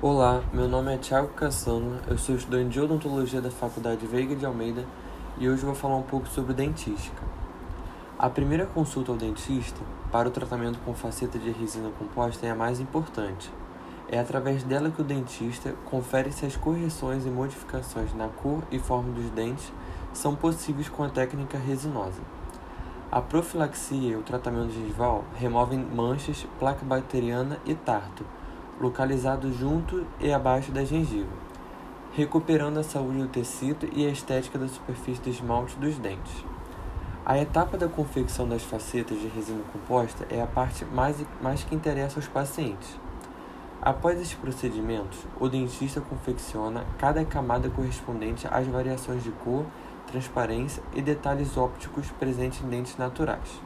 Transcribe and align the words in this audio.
Olá, 0.00 0.44
meu 0.52 0.68
nome 0.68 0.94
é 0.94 0.96
Thiago 0.96 1.26
Cassano, 1.30 1.98
eu 2.06 2.16
sou 2.16 2.36
estudante 2.36 2.68
de 2.68 2.80
odontologia 2.80 3.40
da 3.40 3.50
Faculdade 3.50 4.06
Veiga 4.06 4.36
de 4.36 4.46
Almeida 4.46 4.84
e 5.36 5.48
hoje 5.48 5.64
vou 5.64 5.74
falar 5.74 5.96
um 5.96 6.04
pouco 6.04 6.28
sobre 6.28 6.54
dentística. 6.54 7.20
A 8.16 8.30
primeira 8.30 8.64
consulta 8.64 9.10
ao 9.10 9.18
dentista 9.18 9.80
para 10.12 10.28
o 10.28 10.30
tratamento 10.30 10.78
com 10.84 10.94
faceta 10.94 11.36
de 11.36 11.50
resina 11.50 11.90
composta 11.98 12.46
é 12.46 12.50
a 12.50 12.54
mais 12.54 12.78
importante. 12.78 13.50
É 14.08 14.20
através 14.20 14.62
dela 14.62 14.88
que 14.88 15.00
o 15.00 15.04
dentista 15.04 15.74
confere 15.90 16.30
se 16.30 16.46
as 16.46 16.54
correções 16.54 17.26
e 17.26 17.28
modificações 17.28 18.14
na 18.14 18.28
cor 18.28 18.62
e 18.70 18.78
forma 18.78 19.10
dos 19.10 19.28
dentes 19.30 19.72
são 20.12 20.36
possíveis 20.36 20.88
com 20.88 21.02
a 21.02 21.08
técnica 21.08 21.58
resinosa. 21.58 22.22
A 23.10 23.20
profilaxia 23.20 24.12
e 24.12 24.16
o 24.16 24.22
tratamento 24.22 24.70
gengival 24.70 25.24
removem 25.34 25.80
manchas, 25.80 26.46
placa 26.60 26.84
bacteriana 26.84 27.58
e 27.66 27.74
tarto 27.74 28.37
localizado 28.80 29.52
junto 29.52 30.06
e 30.20 30.32
abaixo 30.32 30.72
da 30.72 30.84
gengiva, 30.84 31.30
recuperando 32.12 32.78
a 32.78 32.82
saúde 32.82 33.18
do 33.18 33.28
tecido 33.28 33.88
e 33.92 34.06
a 34.06 34.10
estética 34.10 34.58
da 34.58 34.68
superfície 34.68 35.20
do 35.22 35.28
esmalte 35.28 35.76
dos 35.76 35.96
dentes. 35.98 36.44
A 37.24 37.38
etapa 37.38 37.76
da 37.76 37.88
confecção 37.88 38.48
das 38.48 38.62
facetas 38.62 39.20
de 39.20 39.28
resina 39.28 39.62
composta 39.72 40.26
é 40.30 40.40
a 40.40 40.46
parte 40.46 40.84
mais, 40.86 41.16
mais 41.42 41.62
que 41.62 41.74
interessa 41.74 42.18
aos 42.18 42.26
pacientes. 42.26 42.98
Após 43.82 44.18
esses 44.18 44.34
procedimentos, 44.34 45.18
o 45.38 45.48
dentista 45.48 46.00
confecciona 46.00 46.84
cada 46.98 47.24
camada 47.24 47.68
correspondente 47.68 48.48
às 48.50 48.66
variações 48.66 49.22
de 49.22 49.30
cor, 49.30 49.66
transparência 50.10 50.82
e 50.94 51.02
detalhes 51.02 51.56
ópticos 51.56 52.10
presentes 52.12 52.62
em 52.62 52.68
dentes 52.68 52.96
naturais. 52.96 53.60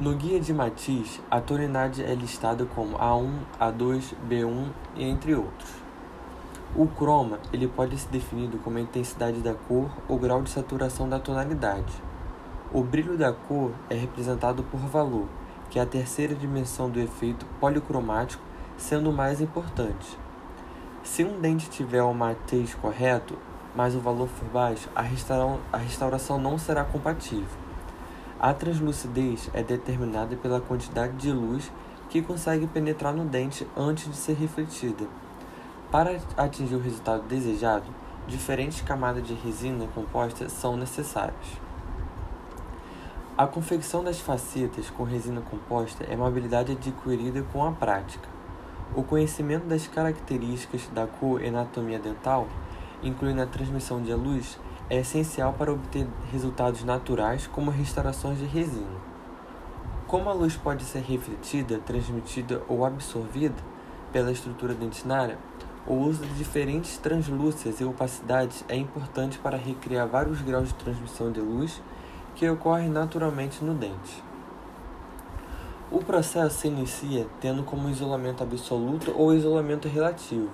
No 0.00 0.14
guia 0.14 0.38
de 0.38 0.54
Matisse, 0.54 1.20
a 1.28 1.40
tonalidade 1.40 2.04
é 2.04 2.14
listada 2.14 2.64
como 2.64 2.96
A1, 2.98 3.32
A2, 3.58 4.14
B1 4.30 4.68
e 4.94 5.02
entre 5.02 5.34
outros. 5.34 5.68
O 6.76 6.86
croma 6.86 7.40
ele 7.52 7.66
pode 7.66 7.98
ser 7.98 8.08
definido 8.08 8.58
como 8.58 8.78
a 8.78 8.80
intensidade 8.80 9.40
da 9.40 9.54
cor 9.54 9.90
ou 10.06 10.16
grau 10.16 10.40
de 10.40 10.50
saturação 10.50 11.08
da 11.08 11.18
tonalidade. 11.18 11.92
O 12.72 12.80
brilho 12.84 13.18
da 13.18 13.32
cor 13.32 13.72
é 13.90 13.96
representado 13.96 14.62
por 14.62 14.78
valor, 14.78 15.26
que 15.68 15.80
é 15.80 15.82
a 15.82 15.86
terceira 15.86 16.32
dimensão 16.32 16.88
do 16.88 17.00
efeito 17.00 17.44
policromático, 17.58 18.44
sendo 18.76 19.10
o 19.10 19.12
mais 19.12 19.40
importante. 19.40 20.16
Se 21.02 21.24
um 21.24 21.40
dente 21.40 21.68
tiver 21.70 22.04
o 22.04 22.14
matiz 22.14 22.72
correto, 22.72 23.36
mas 23.74 23.96
o 23.96 24.00
valor 24.00 24.28
for 24.28 24.48
baixo, 24.50 24.88
a 24.94 25.02
restauração 25.76 26.38
não 26.38 26.56
será 26.56 26.84
compatível. 26.84 27.67
A 28.40 28.54
translucidez 28.54 29.50
é 29.52 29.64
determinada 29.64 30.36
pela 30.36 30.60
quantidade 30.60 31.16
de 31.16 31.32
luz 31.32 31.72
que 32.08 32.22
consegue 32.22 32.68
penetrar 32.68 33.12
no 33.12 33.24
dente 33.24 33.66
antes 33.76 34.08
de 34.08 34.16
ser 34.16 34.34
refletida. 34.34 35.08
Para 35.90 36.20
atingir 36.36 36.76
o 36.76 36.80
resultado 36.80 37.24
desejado, 37.26 37.86
diferentes 38.28 38.80
camadas 38.80 39.26
de 39.26 39.34
resina 39.34 39.88
composta 39.92 40.48
são 40.48 40.76
necessárias. 40.76 41.34
A 43.36 43.44
confecção 43.44 44.04
das 44.04 44.20
facetas 44.20 44.88
com 44.88 45.02
resina 45.02 45.40
composta 45.40 46.04
é 46.04 46.14
uma 46.14 46.28
habilidade 46.28 46.70
adquirida 46.70 47.44
com 47.52 47.64
a 47.64 47.72
prática. 47.72 48.28
O 48.94 49.02
conhecimento 49.02 49.66
das 49.66 49.88
características 49.88 50.88
da 50.94 51.08
cor 51.08 51.42
e 51.42 51.48
anatomia 51.48 51.98
dental, 51.98 52.46
incluindo 53.02 53.42
a 53.42 53.46
transmissão 53.46 54.00
de 54.00 54.14
luz, 54.14 54.60
é 54.90 54.96
essencial 54.96 55.52
para 55.52 55.72
obter 55.72 56.06
resultados 56.32 56.82
naturais 56.82 57.46
como 57.46 57.70
restaurações 57.70 58.38
de 58.38 58.46
resina. 58.46 59.08
Como 60.06 60.30
a 60.30 60.32
luz 60.32 60.56
pode 60.56 60.84
ser 60.84 61.02
refletida, 61.02 61.78
transmitida 61.78 62.62
ou 62.68 62.84
absorvida 62.84 63.62
pela 64.12 64.32
estrutura 64.32 64.74
dentinária, 64.74 65.36
o 65.86 65.94
uso 65.94 66.24
de 66.24 66.34
diferentes 66.34 66.96
translúcias 66.98 67.80
e 67.80 67.84
opacidades 67.84 68.64
é 68.68 68.76
importante 68.76 69.38
para 69.38 69.56
recriar 69.56 70.06
vários 70.06 70.40
graus 70.40 70.68
de 70.68 70.74
transmissão 70.74 71.30
de 71.30 71.40
luz 71.40 71.82
que 72.34 72.48
ocorrem 72.48 72.88
naturalmente 72.88 73.64
no 73.64 73.74
dente. 73.74 74.22
O 75.90 76.04
processo 76.04 76.60
se 76.60 76.68
inicia 76.68 77.26
tendo 77.40 77.62
como 77.62 77.88
isolamento 77.88 78.42
absoluto 78.42 79.14
ou 79.16 79.34
isolamento 79.34 79.88
relativo, 79.88 80.50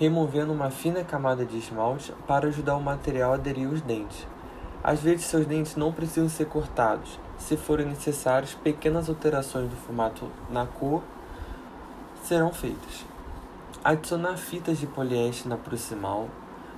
removendo 0.00 0.50
uma 0.50 0.70
fina 0.70 1.04
camada 1.04 1.44
de 1.44 1.58
esmalte 1.58 2.10
para 2.26 2.48
ajudar 2.48 2.74
o 2.74 2.80
material 2.80 3.32
a 3.32 3.34
aderir 3.34 3.68
aos 3.68 3.82
dentes. 3.82 4.26
Às 4.82 5.02
vezes, 5.02 5.26
seus 5.26 5.44
dentes 5.44 5.76
não 5.76 5.92
precisam 5.92 6.26
ser 6.26 6.46
cortados. 6.46 7.20
Se 7.36 7.54
forem 7.54 7.84
necessárias, 7.84 8.54
pequenas 8.54 9.10
alterações 9.10 9.68
do 9.68 9.76
formato 9.76 10.26
na 10.48 10.64
cor 10.64 11.02
serão 12.22 12.50
feitas. 12.50 13.04
Adicionar 13.84 14.38
fitas 14.38 14.78
de 14.78 14.86
poliéster 14.86 15.46
na 15.46 15.58
proximal 15.58 16.28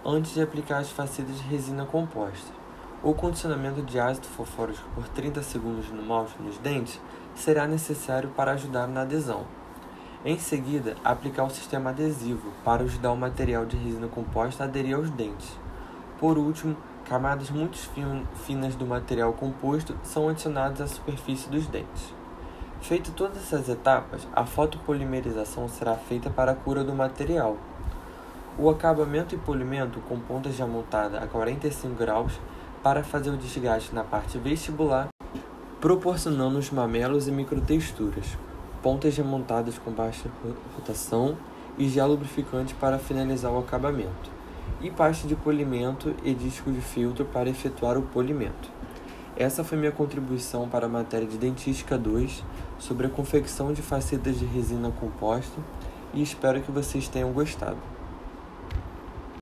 antes 0.05 0.34
de 0.34 0.43
aplicar 0.43 0.78
as 0.78 0.91
facetas 0.91 1.37
de 1.37 1.44
resina 1.44 1.87
composta. 1.87 2.50
O 3.05 3.15
condicionamento 3.15 3.82
de 3.82 4.00
ácido 4.00 4.27
fosfórico 4.27 4.82
por 4.97 5.06
30 5.06 5.44
segundos 5.44 5.88
no 5.91 6.03
malte 6.03 6.34
nos 6.43 6.59
dentes 6.59 7.00
será 7.37 7.69
necessário 7.69 8.31
para 8.31 8.50
ajudar 8.50 8.88
na 8.88 9.03
adesão. 9.03 9.62
Em 10.25 10.38
seguida, 10.38 10.94
aplicar 11.05 11.43
o 11.43 11.50
sistema 11.50 11.91
adesivo 11.91 12.53
para 12.65 12.84
ajudar 12.84 13.10
o 13.10 13.16
material 13.16 13.66
de 13.66 13.77
resina 13.77 14.06
composta 14.06 14.62
a 14.62 14.66
aderir 14.69 14.94
aos 14.94 15.10
dentes. 15.10 15.59
Por 16.21 16.38
último, 16.38 16.77
camadas 17.09 17.50
muito 17.50 17.77
finas 18.47 18.77
do 18.77 18.87
material 18.87 19.32
composto 19.32 19.97
são 20.05 20.28
adicionadas 20.28 20.81
à 20.81 20.87
superfície 20.87 21.50
dos 21.50 21.66
dentes. 21.66 22.15
Feito 22.81 23.11
todas 23.11 23.38
essas 23.38 23.69
etapas, 23.69 24.28
a 24.32 24.47
fotopolimerização 24.47 25.69
será 25.69 25.97
feita 25.97 26.31
para 26.31 26.53
a 26.53 26.55
cura 26.55 26.84
do 26.84 26.94
material. 26.94 27.56
O 28.56 28.71
acabamento 28.71 29.34
e 29.34 29.38
polimento 29.38 29.99
com 30.03 30.21
pontas 30.21 30.55
de 30.55 30.62
amontada 30.62 31.19
a 31.19 31.27
45 31.27 31.97
graus 31.97 32.38
para 32.81 33.03
fazer 33.03 33.31
o 33.31 33.37
desgaste 33.37 33.93
na 33.93 34.05
parte 34.05 34.38
vestibular, 34.38 35.09
proporcionando 35.81 36.61
os 36.61 36.71
mamelos 36.71 37.27
e 37.27 37.32
microtexturas 37.32 38.37
pontas 38.82 39.16
remontadas 39.16 39.78
com 39.78 39.93
baixa 39.93 40.28
rotação 40.75 41.37
e 41.78 41.88
gel 41.88 42.09
lubrificante 42.09 42.75
para 42.75 42.98
finalizar 42.98 43.53
o 43.53 43.59
acabamento, 43.59 44.31
e 44.81 44.91
pasta 44.91 45.26
de 45.26 45.37
polimento 45.37 46.15
e 46.25 46.34
disco 46.34 46.70
de 46.70 46.81
filtro 46.81 47.25
para 47.25 47.48
efetuar 47.48 47.97
o 47.97 48.03
polimento. 48.03 48.70
Essa 49.37 49.65
foi 49.65 49.78
minha 49.78 49.93
contribuição 49.93 50.69
para 50.69 50.87
a 50.87 50.88
matéria 50.88 51.26
de 51.26 51.38
Dentística 51.38 51.97
2 51.97 52.44
sobre 52.78 53.06
a 53.06 53.10
confecção 53.10 53.72
de 53.72 53.81
facetas 53.81 54.38
de 54.38 54.44
resina 54.44 54.91
composta 54.91 55.59
e 56.12 56.20
espero 56.20 56.60
que 56.60 56.70
vocês 56.70 57.09
tenham 57.09 57.32
gostado. 57.32 57.92